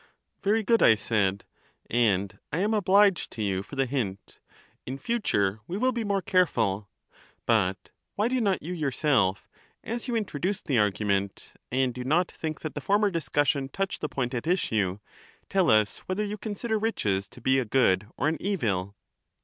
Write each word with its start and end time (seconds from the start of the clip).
Very 0.41 0.63
good, 0.63 0.81
I 0.81 0.95
said, 0.95 1.45
and 1.87 2.39
I 2.51 2.57
am 2.57 2.73
obliged 2.73 3.29
to 3.33 3.43
you 3.43 3.61
for 3.61 3.75
the 3.75 3.85
hint: 3.85 4.39
in 4.83 4.97
future 4.97 5.59
we 5.67 5.77
will 5.77 5.91
be 5.91 6.03
more 6.03 6.23
careful. 6.23 6.89
But 7.45 7.91
why 8.15 8.27
do 8.27 8.41
not 8.41 8.63
you 8.63 8.73
your 8.73 8.91
self, 8.91 9.47
as 9.83 10.07
you 10.07 10.15
introduced 10.15 10.65
the 10.65 10.79
argument, 10.79 11.53
and 11.71 11.93
do 11.93 12.03
not 12.03 12.31
think 12.31 12.61
that 12.61 12.73
the 12.73 12.81
former 12.81 13.11
discussion 13.11 13.69
touched 13.69 14.01
the 14.01 14.09
point 14.09 14.33
at 14.33 14.47
issue, 14.47 14.97
tell 15.51 15.69
us 15.69 15.99
whether 16.07 16.25
you 16.25 16.35
consider 16.35 16.79
riches 16.79 17.27
to 17.27 17.39
be 17.39 17.59
a 17.59 17.63
good 17.65 18.07
or 18.17 18.27
an 18.27 18.37
evil? 18.41 18.95